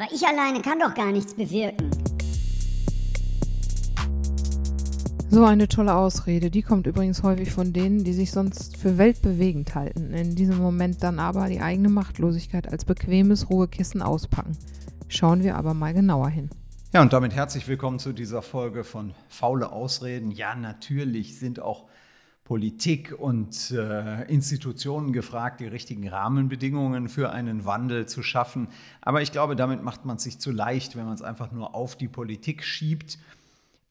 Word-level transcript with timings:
Aber 0.00 0.10
ich 0.14 0.26
alleine 0.26 0.62
kann 0.62 0.78
doch 0.78 0.94
gar 0.94 1.12
nichts 1.12 1.34
bewirken. 1.34 1.90
So 5.28 5.44
eine 5.44 5.68
tolle 5.68 5.94
Ausrede, 5.94 6.50
die 6.50 6.62
kommt 6.62 6.86
übrigens 6.86 7.22
häufig 7.22 7.52
von 7.52 7.74
denen, 7.74 8.02
die 8.02 8.14
sich 8.14 8.30
sonst 8.30 8.78
für 8.78 8.96
weltbewegend 8.96 9.74
halten, 9.74 10.14
in 10.14 10.34
diesem 10.34 10.56
Moment 10.56 11.02
dann 11.02 11.18
aber 11.18 11.48
die 11.48 11.60
eigene 11.60 11.90
Machtlosigkeit 11.90 12.66
als 12.66 12.86
bequemes 12.86 13.50
Ruhekissen 13.50 14.00
auspacken. 14.00 14.56
Schauen 15.08 15.42
wir 15.42 15.56
aber 15.56 15.74
mal 15.74 15.92
genauer 15.92 16.30
hin. 16.30 16.48
Ja, 16.94 17.02
und 17.02 17.12
damit 17.12 17.34
herzlich 17.34 17.68
willkommen 17.68 17.98
zu 17.98 18.14
dieser 18.14 18.40
Folge 18.40 18.84
von 18.84 19.12
Faule 19.28 19.70
Ausreden. 19.70 20.30
Ja, 20.30 20.54
natürlich 20.54 21.38
sind 21.38 21.60
auch 21.60 21.84
Politik 22.50 23.14
und 23.16 23.70
äh, 23.70 24.24
Institutionen 24.24 25.12
gefragt, 25.12 25.60
die 25.60 25.68
richtigen 25.68 26.08
Rahmenbedingungen 26.08 27.08
für 27.08 27.30
einen 27.30 27.64
Wandel 27.64 28.06
zu 28.06 28.24
schaffen. 28.24 28.66
Aber 29.02 29.22
ich 29.22 29.30
glaube, 29.30 29.54
damit 29.54 29.84
macht 29.84 30.04
man 30.04 30.16
es 30.16 30.24
sich 30.24 30.40
zu 30.40 30.50
leicht, 30.50 30.96
wenn 30.96 31.04
man 31.04 31.14
es 31.14 31.22
einfach 31.22 31.52
nur 31.52 31.76
auf 31.76 31.94
die 31.94 32.08
Politik 32.08 32.64
schiebt. 32.64 33.20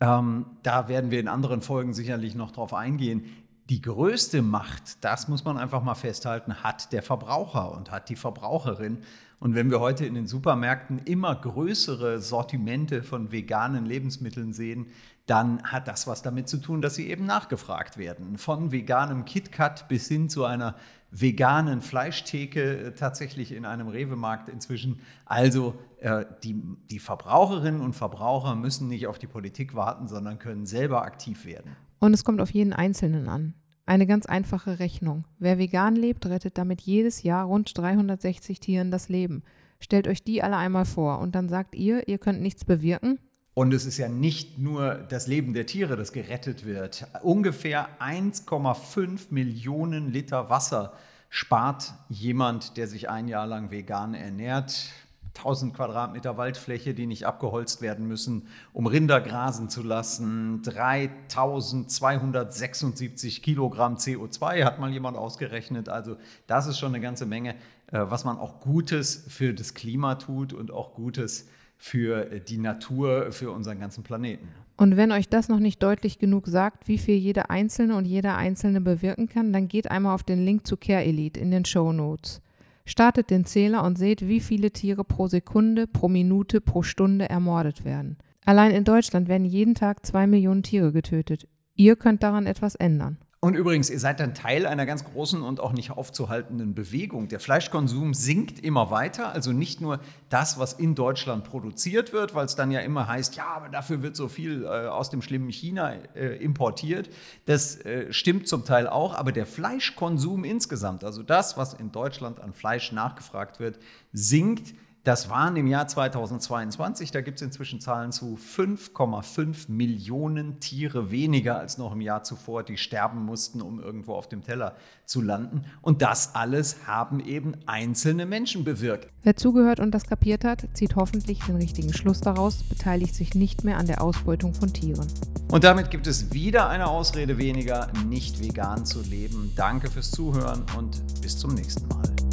Ähm, 0.00 0.46
da 0.62 0.88
werden 0.88 1.10
wir 1.10 1.20
in 1.20 1.28
anderen 1.28 1.60
Folgen 1.60 1.92
sicherlich 1.92 2.34
noch 2.34 2.50
drauf 2.50 2.72
eingehen. 2.72 3.26
Die 3.68 3.82
größte 3.82 4.40
Macht, 4.40 5.04
das 5.04 5.28
muss 5.28 5.44
man 5.44 5.58
einfach 5.58 5.82
mal 5.82 5.94
festhalten, 5.94 6.62
hat 6.62 6.94
der 6.94 7.02
Verbraucher 7.02 7.72
und 7.72 7.90
hat 7.90 8.08
die 8.08 8.16
Verbraucherin. 8.16 9.02
Und 9.38 9.54
wenn 9.54 9.70
wir 9.70 9.80
heute 9.80 10.06
in 10.06 10.14
den 10.14 10.26
Supermärkten 10.26 10.98
immer 11.00 11.34
größere 11.34 12.20
Sortimente 12.20 13.02
von 13.02 13.32
veganen 13.32 13.84
Lebensmitteln 13.84 14.52
sehen, 14.52 14.86
dann 15.26 15.62
hat 15.64 15.88
das 15.88 16.06
was 16.06 16.22
damit 16.22 16.48
zu 16.48 16.58
tun, 16.58 16.80
dass 16.80 16.94
sie 16.94 17.10
eben 17.10 17.26
nachgefragt 17.26 17.98
werden. 17.98 18.38
Von 18.38 18.72
veganem 18.72 19.24
KitKat 19.24 19.88
bis 19.88 20.08
hin 20.08 20.28
zu 20.28 20.44
einer 20.44 20.76
veganen 21.10 21.80
Fleischtheke 21.80 22.78
äh, 22.78 22.92
tatsächlich 22.92 23.52
in 23.52 23.64
einem 23.64 23.88
Rewe-Markt 23.88 24.48
inzwischen. 24.48 25.00
Also 25.24 25.74
äh, 26.00 26.24
die, 26.42 26.62
die 26.90 26.98
Verbraucherinnen 26.98 27.80
und 27.80 27.94
Verbraucher 27.94 28.54
müssen 28.54 28.88
nicht 28.88 29.06
auf 29.06 29.18
die 29.18 29.26
Politik 29.26 29.74
warten, 29.74 30.08
sondern 30.08 30.38
können 30.38 30.66
selber 30.66 31.02
aktiv 31.02 31.44
werden. 31.44 31.76
Und 31.98 32.14
es 32.14 32.24
kommt 32.24 32.40
auf 32.40 32.50
jeden 32.50 32.72
Einzelnen 32.72 33.28
an. 33.28 33.54
Eine 33.88 34.08
ganz 34.08 34.26
einfache 34.26 34.80
Rechnung. 34.80 35.24
Wer 35.38 35.58
vegan 35.58 35.94
lebt, 35.94 36.26
rettet 36.26 36.58
damit 36.58 36.80
jedes 36.80 37.22
Jahr 37.22 37.44
rund 37.46 37.78
360 37.78 38.58
Tieren 38.58 38.90
das 38.90 39.08
Leben. 39.08 39.44
Stellt 39.78 40.08
euch 40.08 40.24
die 40.24 40.42
alle 40.42 40.56
einmal 40.56 40.84
vor 40.84 41.20
und 41.20 41.36
dann 41.36 41.48
sagt 41.48 41.76
ihr, 41.76 42.08
ihr 42.08 42.18
könnt 42.18 42.40
nichts 42.40 42.64
bewirken? 42.64 43.20
Und 43.54 43.72
es 43.72 43.86
ist 43.86 43.96
ja 43.98 44.08
nicht 44.08 44.58
nur 44.58 44.96
das 45.08 45.28
Leben 45.28 45.54
der 45.54 45.66
Tiere, 45.66 45.96
das 45.96 46.12
gerettet 46.12 46.66
wird. 46.66 47.06
Ungefähr 47.22 47.88
1,5 48.00 49.28
Millionen 49.30 50.12
Liter 50.12 50.50
Wasser 50.50 50.92
spart 51.30 51.94
jemand, 52.08 52.76
der 52.76 52.88
sich 52.88 53.08
ein 53.08 53.28
Jahr 53.28 53.46
lang 53.46 53.70
vegan 53.70 54.14
ernährt. 54.14 54.90
1000 55.36 55.74
Quadratmeter 55.74 56.36
Waldfläche, 56.36 56.94
die 56.94 57.06
nicht 57.06 57.26
abgeholzt 57.26 57.82
werden 57.82 58.06
müssen, 58.06 58.46
um 58.72 58.86
Rinder 58.86 59.20
grasen 59.20 59.68
zu 59.68 59.82
lassen. 59.82 60.62
3276 60.62 63.42
Kilogramm 63.42 63.96
CO2 63.96 64.64
hat 64.64 64.80
mal 64.80 64.90
jemand 64.90 65.16
ausgerechnet. 65.16 65.88
Also 65.88 66.16
das 66.46 66.66
ist 66.66 66.78
schon 66.78 66.94
eine 66.94 67.00
ganze 67.00 67.26
Menge, 67.26 67.54
äh, 67.92 68.04
was 68.08 68.24
man 68.24 68.38
auch 68.38 68.60
Gutes 68.60 69.24
für 69.28 69.54
das 69.54 69.74
Klima 69.74 70.16
tut 70.16 70.52
und 70.52 70.70
auch 70.70 70.94
Gutes 70.94 71.48
für 71.78 72.40
die 72.40 72.58
Natur, 72.58 73.32
für 73.32 73.50
unseren 73.50 73.78
ganzen 73.78 74.02
Planeten. 74.02 74.48
Und 74.78 74.96
wenn 74.96 75.12
euch 75.12 75.28
das 75.28 75.48
noch 75.48 75.58
nicht 75.58 75.82
deutlich 75.82 76.18
genug 76.18 76.46
sagt, 76.46 76.88
wie 76.88 76.98
viel 76.98 77.16
jeder 77.16 77.50
Einzelne 77.50 77.96
und 77.96 78.04
jeder 78.04 78.36
Einzelne 78.36 78.80
bewirken 78.80 79.28
kann, 79.28 79.52
dann 79.52 79.68
geht 79.68 79.90
einmal 79.90 80.14
auf 80.14 80.22
den 80.22 80.44
Link 80.44 80.66
zu 80.66 80.76
Care 80.76 81.04
Elite 81.04 81.40
in 81.40 81.50
den 81.50 81.64
Show 81.64 81.92
Notes. 81.92 82.42
Startet 82.88 83.30
den 83.30 83.44
Zähler 83.44 83.82
und 83.82 83.98
seht, 83.98 84.26
wie 84.26 84.40
viele 84.40 84.70
Tiere 84.70 85.04
pro 85.04 85.26
Sekunde, 85.26 85.86
pro 85.88 86.08
Minute, 86.08 86.60
pro 86.60 86.82
Stunde 86.82 87.28
ermordet 87.28 87.84
werden. 87.84 88.16
Allein 88.44 88.70
in 88.70 88.84
Deutschland 88.84 89.28
werden 89.28 89.44
jeden 89.44 89.74
Tag 89.74 90.06
zwei 90.06 90.28
Millionen 90.28 90.62
Tiere 90.62 90.92
getötet. 90.92 91.48
Ihr 91.74 91.96
könnt 91.96 92.22
daran 92.22 92.46
etwas 92.46 92.76
ändern. 92.76 93.18
Und 93.46 93.54
übrigens, 93.54 93.90
ihr 93.90 94.00
seid 94.00 94.18
dann 94.18 94.34
Teil 94.34 94.66
einer 94.66 94.86
ganz 94.86 95.04
großen 95.04 95.40
und 95.40 95.60
auch 95.60 95.72
nicht 95.72 95.92
aufzuhaltenden 95.92 96.74
Bewegung. 96.74 97.28
Der 97.28 97.38
Fleischkonsum 97.38 98.12
sinkt 98.12 98.58
immer 98.58 98.90
weiter. 98.90 99.32
Also 99.32 99.52
nicht 99.52 99.80
nur 99.80 100.00
das, 100.30 100.58
was 100.58 100.72
in 100.72 100.96
Deutschland 100.96 101.44
produziert 101.44 102.12
wird, 102.12 102.34
weil 102.34 102.46
es 102.46 102.56
dann 102.56 102.72
ja 102.72 102.80
immer 102.80 103.06
heißt, 103.06 103.36
ja, 103.36 103.46
aber 103.46 103.68
dafür 103.68 104.02
wird 104.02 104.16
so 104.16 104.26
viel 104.26 104.64
äh, 104.64 104.88
aus 104.88 105.10
dem 105.10 105.22
schlimmen 105.22 105.50
China 105.50 105.92
äh, 106.16 106.42
importiert. 106.42 107.08
Das 107.44 107.76
äh, 107.84 108.12
stimmt 108.12 108.48
zum 108.48 108.64
Teil 108.64 108.88
auch. 108.88 109.14
Aber 109.14 109.30
der 109.30 109.46
Fleischkonsum 109.46 110.42
insgesamt, 110.42 111.04
also 111.04 111.22
das, 111.22 111.56
was 111.56 111.72
in 111.72 111.92
Deutschland 111.92 112.40
an 112.40 112.52
Fleisch 112.52 112.90
nachgefragt 112.90 113.60
wird, 113.60 113.78
sinkt 114.12 114.74
das 115.06 115.30
waren 115.30 115.54
im 115.54 115.68
Jahr 115.68 115.86
2022, 115.86 117.12
da 117.12 117.20
gibt 117.20 117.36
es 117.36 117.42
inzwischen 117.42 117.80
Zahlen 117.80 118.10
zu 118.10 118.36
5,5 118.36 119.70
Millionen 119.70 120.58
Tiere 120.58 121.12
weniger 121.12 121.60
als 121.60 121.78
noch 121.78 121.92
im 121.92 122.00
Jahr 122.00 122.24
zuvor, 122.24 122.64
die 122.64 122.76
sterben 122.76 123.24
mussten, 123.24 123.62
um 123.62 123.78
irgendwo 123.78 124.14
auf 124.14 124.28
dem 124.28 124.42
Teller 124.42 124.74
zu 125.04 125.22
landen. 125.22 125.64
Und 125.80 126.02
das 126.02 126.34
alles 126.34 126.88
haben 126.88 127.20
eben 127.20 127.52
einzelne 127.66 128.26
Menschen 128.26 128.64
bewirkt. 128.64 129.08
Wer 129.22 129.36
zugehört 129.36 129.78
und 129.78 129.92
das 129.92 130.06
kapiert 130.06 130.44
hat, 130.44 130.66
zieht 130.72 130.96
hoffentlich 130.96 131.38
den 131.44 131.54
richtigen 131.54 131.92
Schluss 131.92 132.20
daraus, 132.20 132.64
beteiligt 132.64 133.14
sich 133.14 133.36
nicht 133.36 133.62
mehr 133.62 133.78
an 133.78 133.86
der 133.86 134.02
Ausbeutung 134.02 134.54
von 134.54 134.72
Tieren. 134.72 135.06
Und 135.52 135.62
damit 135.62 135.92
gibt 135.92 136.08
es 136.08 136.32
wieder 136.32 136.68
eine 136.68 136.88
Ausrede 136.88 137.38
weniger, 137.38 137.92
nicht 138.08 138.42
vegan 138.42 138.84
zu 138.84 139.02
leben. 139.02 139.52
Danke 139.54 139.88
fürs 139.88 140.10
Zuhören 140.10 140.64
und 140.76 141.00
bis 141.22 141.38
zum 141.38 141.54
nächsten 141.54 141.86
Mal. 141.86 142.25